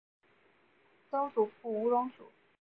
[1.11, 2.25] 曾祖父吴荣祖。